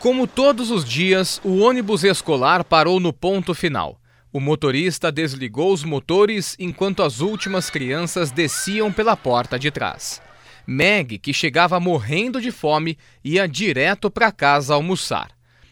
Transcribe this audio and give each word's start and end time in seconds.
Como 0.00 0.26
todos 0.26 0.70
os 0.70 0.84
dias, 0.84 1.40
o 1.42 1.58
ônibus 1.58 2.04
escolar 2.04 2.62
parou 2.62 3.00
no 3.00 3.12
ponto 3.12 3.54
final. 3.54 3.98
O 4.30 4.38
motorista 4.38 5.10
desligou 5.10 5.72
os 5.72 5.82
motores 5.82 6.54
enquanto 6.58 7.02
as 7.02 7.20
últimas 7.20 7.70
crianças 7.70 8.30
desciam 8.30 8.92
pela 8.92 9.16
porta 9.16 9.58
de 9.58 9.70
trás. 9.70 10.20
Meg, 10.66 11.18
que 11.18 11.32
chegava 11.32 11.80
morrendo 11.80 12.40
de 12.40 12.50
fome, 12.50 12.98
ia 13.24 13.48
direto 13.48 14.10
para 14.10 14.30
casa 14.30 14.74
almoçar. 14.74 15.30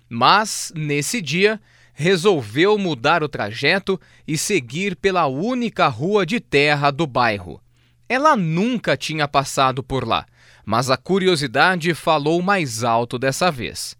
Mas, 0.08 0.72
nesse 0.74 1.20
dia, 1.20 1.60
resolveu 1.92 2.78
mudar 2.78 3.22
o 3.22 3.28
trajeto 3.28 4.00
e 4.26 4.38
seguir 4.38 4.96
pela 4.96 5.26
única 5.26 5.86
rua 5.88 6.24
de 6.24 6.40
terra 6.40 6.90
do 6.90 7.06
bairro. 7.06 7.60
Ela 8.08 8.34
nunca 8.34 8.96
tinha 8.96 9.28
passado 9.28 9.82
por 9.82 10.06
lá, 10.06 10.24
mas 10.64 10.90
a 10.90 10.96
curiosidade 10.96 11.92
falou 11.92 12.40
mais 12.40 12.82
alto 12.82 13.18
dessa 13.18 13.50
vez. 13.50 13.96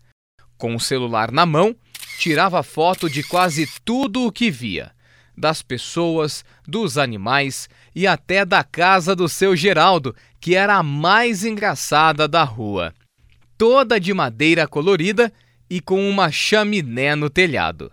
Com 0.64 0.76
o 0.76 0.80
celular 0.80 1.30
na 1.30 1.44
mão, 1.44 1.76
tirava 2.18 2.62
foto 2.62 3.10
de 3.10 3.22
quase 3.22 3.68
tudo 3.84 4.26
o 4.26 4.32
que 4.32 4.50
via: 4.50 4.92
das 5.36 5.60
pessoas, 5.60 6.42
dos 6.66 6.96
animais 6.96 7.68
e 7.94 8.06
até 8.06 8.46
da 8.46 8.64
casa 8.64 9.14
do 9.14 9.28
seu 9.28 9.54
Geraldo, 9.54 10.16
que 10.40 10.54
era 10.54 10.76
a 10.76 10.82
mais 10.82 11.44
engraçada 11.44 12.26
da 12.26 12.44
rua. 12.44 12.94
Toda 13.58 14.00
de 14.00 14.14
madeira 14.14 14.66
colorida 14.66 15.30
e 15.68 15.82
com 15.82 16.08
uma 16.08 16.32
chaminé 16.32 17.14
no 17.14 17.28
telhado. 17.28 17.92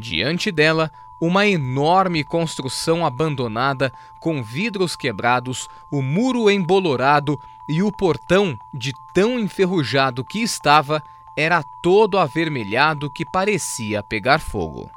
Diante 0.00 0.52
dela, 0.52 0.88
uma 1.20 1.44
enorme 1.44 2.22
construção 2.22 3.04
abandonada 3.04 3.90
com 4.20 4.44
vidros 4.44 4.94
quebrados, 4.94 5.66
o 5.90 6.00
muro 6.00 6.48
embolorado 6.48 7.36
e 7.70 7.84
o 7.84 7.92
portão, 7.92 8.58
de 8.74 8.92
tão 9.14 9.38
enferrujado 9.38 10.24
que 10.24 10.42
estava, 10.42 11.00
era 11.36 11.62
todo 11.62 12.18
avermelhado 12.18 13.08
que 13.08 13.24
parecia 13.24 14.02
pegar 14.02 14.40
fogo. 14.40 14.90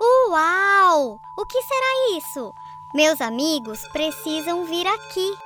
Uau! 0.00 1.20
O 1.36 1.44
que 1.44 1.60
será 1.60 2.16
isso? 2.16 2.54
Meus 2.94 3.20
amigos 3.20 3.86
precisam 3.92 4.64
vir 4.64 4.86
aqui. 4.86 5.36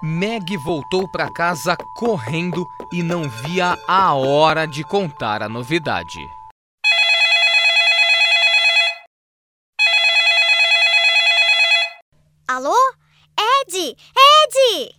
Meg 0.00 0.56
voltou 0.56 1.06
para 1.06 1.30
casa 1.30 1.76
correndo 1.76 2.66
e 2.90 3.02
não 3.02 3.28
via 3.28 3.76
a 3.86 4.14
hora 4.14 4.66
de 4.66 4.82
contar 4.82 5.42
a 5.42 5.48
novidade. 5.48 6.32
Alô? 12.52 12.76
Ed! 13.34 13.96
Ed! 14.14 14.94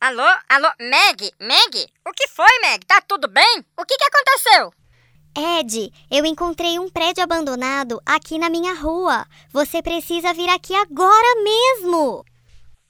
Alô? 0.00 0.22
Alô? 0.48 0.70
Meg? 0.80 1.34
Meg? 1.38 1.86
O 2.02 2.12
que 2.14 2.26
foi, 2.28 2.58
Meg? 2.62 2.82
Tá 2.86 2.98
tudo 3.02 3.28
bem? 3.28 3.62
O 3.76 3.84
que, 3.84 3.94
que 3.98 4.04
aconteceu? 4.04 4.72
Ed, 5.36 5.92
eu 6.10 6.24
encontrei 6.24 6.78
um 6.78 6.88
prédio 6.88 7.22
abandonado 7.22 8.00
aqui 8.06 8.38
na 8.38 8.48
minha 8.48 8.72
rua. 8.72 9.26
Você 9.52 9.82
precisa 9.82 10.32
vir 10.32 10.48
aqui 10.48 10.74
agora 10.74 11.42
mesmo. 11.42 12.24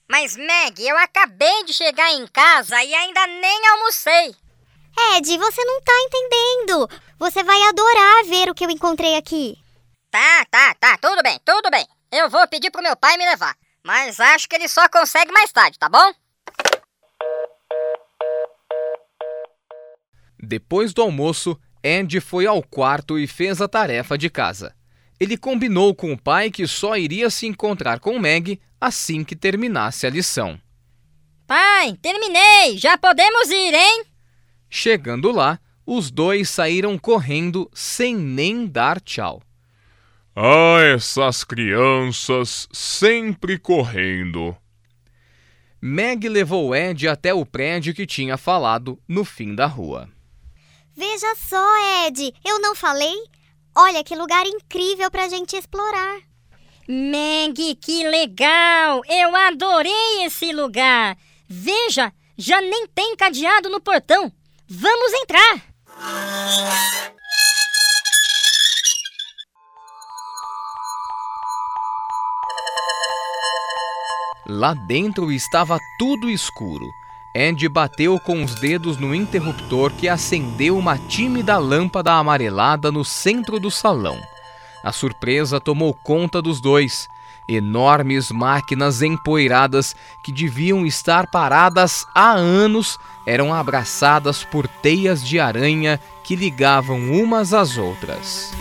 Mas, 0.09 0.37
Meg, 0.37 0.81
eu 0.81 0.97
acabei 0.99 1.65
de 1.65 1.73
chegar 1.73 2.13
em 2.13 2.29
casa 2.29 2.81
e 2.85 2.95
ainda 2.95 3.27
nem 3.27 3.67
almocei. 3.67 4.37
Ed, 5.17 5.39
você 5.39 5.65
não 5.65 5.83
tá 5.83 5.93
entendendo. 6.03 6.89
Você 7.19 7.43
vai 7.43 7.61
adorar 7.63 8.25
ver 8.27 8.49
o 8.49 8.55
que 8.55 8.65
eu 8.65 8.71
encontrei 8.71 9.17
aqui. 9.17 9.59
Tá, 10.09 10.45
tá, 10.49 10.73
tá, 10.75 10.99
tudo 10.99 11.21
bem, 11.21 11.41
tudo 11.45 11.69
bem. 11.69 11.85
Eu 12.13 12.31
vou 12.31 12.47
pedir 12.47 12.71
pro 12.71 12.81
meu 12.81 12.95
pai 12.95 13.17
me 13.17 13.27
levar. 13.27 13.57
Mas 13.85 14.19
acho 14.19 14.49
que 14.49 14.57
ele 14.57 14.67
só 14.67 14.89
consegue 14.89 15.31
mais 15.31 15.53
tarde, 15.53 15.79
tá 15.79 15.89
bom? 15.89 16.13
Depois 20.43 20.95
do 20.95 21.03
almoço, 21.03 21.59
Ed 21.83 22.19
foi 22.21 22.47
ao 22.47 22.63
quarto 22.63 23.19
e 23.19 23.27
fez 23.27 23.61
a 23.61 23.69
tarefa 23.69 24.17
de 24.17 24.31
casa. 24.31 24.75
Ele 25.21 25.37
combinou 25.37 25.95
com 25.95 26.13
o 26.13 26.21
pai 26.21 26.51
que 26.51 26.67
só 26.67 26.97
iria 26.97 27.29
se 27.29 27.47
encontrar 27.47 28.01
com 28.01 28.19
Meg 28.19 28.61
assim 28.81 29.23
que 29.23 29.37
terminasse 29.37 30.07
a 30.07 30.11
lição. 30.11 30.59
Pai, 31.47 31.95
terminei! 32.01 32.79
Já 32.79 32.97
podemos 32.97 33.51
ir, 33.51 33.75
hein? 33.75 34.05
Chegando 34.69 35.31
lá, 35.31 35.59
os 35.87 36.11
dois 36.11 36.49
saíram 36.49 36.99
correndo 36.99 37.71
sem 37.75 38.17
nem 38.17 38.67
dar 38.67 39.01
tchau. 39.01 39.43
Ah, 40.37 40.81
essas 40.83 41.45
crianças 41.45 42.69
sempre 42.73 43.57
correndo. 43.57 44.57
Meg 45.81 46.29
levou 46.29 46.75
Ed 46.75 47.07
até 47.07 47.33
o 47.33 47.47
prédio 47.47 47.95
que 47.95 48.07
tinha 48.07 48.37
falado 48.37 48.99
no 49.07 49.25
fim 49.25 49.55
da 49.55 49.67
rua. 49.67 50.09
Veja 50.97 51.35
só, 51.37 52.07
Ed, 52.07 52.35
eu 52.45 52.61
não 52.61 52.75
falei? 52.75 53.15
Olha 53.77 54.03
que 54.03 54.17
lugar 54.17 54.45
incrível 54.47 55.11
pra 55.11 55.29
gente 55.29 55.57
explorar. 55.57 56.21
Meg, 56.89 57.77
que 57.77 58.09
legal! 58.09 59.03
Eu 59.09 59.37
adorei 59.37 60.25
esse 60.25 60.53
lugar! 60.53 61.17
Veja, 61.49 62.13
já 62.37 62.61
nem 62.61 62.89
tem 62.89 63.17
cadeado 63.17 63.69
no 63.69 63.81
portão. 63.81 64.33
Vamos 64.69 65.13
entrar! 65.13 65.63
Lá 74.47 74.75
dentro 74.75 75.33
estava 75.33 75.79
tudo 75.99 76.29
escuro. 76.29 76.87
Ed 77.35 77.69
bateu 77.69 78.21
com 78.21 78.45
os 78.45 78.55
dedos 78.55 78.97
no 78.97 79.13
interruptor 79.15 79.91
que 79.93 80.09
acendeu 80.09 80.79
uma 80.79 80.97
tímida 80.97 81.59
lâmpada 81.59 82.13
amarelada 82.13 82.93
no 82.93 83.05
centro 83.05 83.59
do 83.59 83.71
salão. 83.71 84.21
A 84.85 84.93
surpresa 84.93 85.59
tomou 85.59 85.93
conta 85.95 86.41
dos 86.41 86.61
dois. 86.61 87.09
Enormes 87.49 88.31
máquinas 88.31 89.03
empoeiradas 89.03 89.97
que 90.23 90.31
deviam 90.31 90.87
estar 90.87 91.27
paradas 91.27 92.07
há 92.15 92.31
anos 92.33 92.99
eram 93.27 93.53
abraçadas 93.53 94.45
por 94.45 94.69
teias 94.69 95.27
de 95.27 95.41
aranha 95.41 96.01
que 96.23 96.37
ligavam 96.37 96.99
umas 97.11 97.53
às 97.53 97.77
outras. 97.77 98.53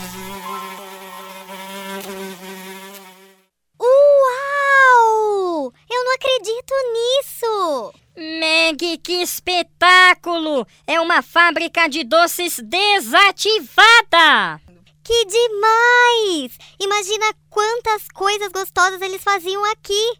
Uau! 3.80 5.72
Eu 5.90 6.04
não 6.04 6.14
acredito 6.16 6.74
nisso! 6.94 7.94
Que 8.75 9.22
espetáculo! 9.22 10.66
É 10.88 11.00
uma 11.00 11.22
fábrica 11.22 11.88
de 11.88 12.03
doces 12.03 12.59
desativada! 12.59 14.59
Que 15.03 15.25
demais! 15.25 16.57
Imagina 16.79 17.34
quantas 17.50 18.07
coisas 18.13 18.51
gostosas 18.51 19.01
eles 19.01 19.22
faziam 19.22 19.63
aqui. 19.72 20.13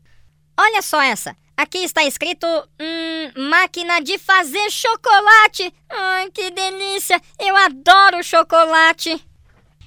Olha 0.58 0.82
só 0.82 1.02
essa. 1.02 1.36
Aqui 1.56 1.80
está 1.80 2.04
escrito 2.04 2.46
hum, 2.48 3.50
máquina 3.50 4.02
de 4.02 4.18
fazer 4.18 4.70
chocolate. 4.70 5.74
Ai, 5.90 6.30
que 6.32 6.52
delícia! 6.52 7.20
Eu 7.40 7.56
adoro 7.56 8.24
chocolate. 8.24 9.26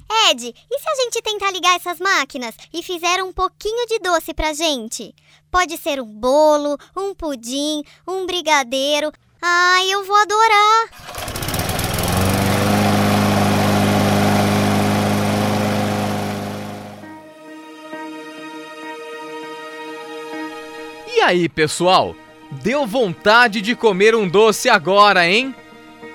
Ed, 0.08 0.54
e 0.70 0.78
se 0.78 0.88
a 0.88 0.94
gente 1.02 1.22
tentar 1.22 1.50
ligar 1.50 1.76
essas 1.76 1.98
máquinas 1.98 2.54
e 2.72 2.82
fizer 2.82 3.22
um 3.22 3.32
pouquinho 3.32 3.86
de 3.86 3.98
doce 3.98 4.32
pra 4.32 4.52
gente? 4.52 5.14
Pode 5.50 5.76
ser 5.76 6.00
um 6.00 6.06
bolo, 6.06 6.78
um 6.96 7.14
pudim, 7.14 7.82
um 8.06 8.24
brigadeiro. 8.24 9.12
Ai, 9.42 9.90
eu 9.90 10.04
vou 10.04 10.16
adorar! 10.16 10.90
E 21.16 21.20
aí, 21.20 21.48
pessoal? 21.48 22.14
Deu 22.62 22.86
vontade 22.86 23.60
de 23.60 23.74
comer 23.74 24.14
um 24.14 24.28
doce 24.28 24.68
agora, 24.68 25.26
hein? 25.26 25.54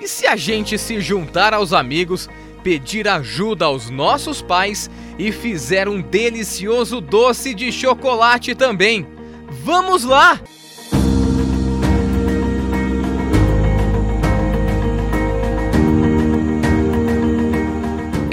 E 0.00 0.08
se 0.08 0.26
a 0.26 0.34
gente 0.34 0.78
se 0.78 1.00
juntar 1.00 1.52
aos 1.52 1.72
amigos, 1.72 2.28
pedir 2.62 3.08
ajuda 3.08 3.64
aos 3.64 3.90
nossos 3.90 4.40
pais 4.40 4.88
e 5.18 5.32
fizer 5.32 5.88
um 5.88 6.00
delicioso 6.00 7.00
doce 7.00 7.54
de 7.54 7.72
chocolate 7.72 8.54
também? 8.54 9.04
Vamos 9.64 10.04
lá! 10.04 10.40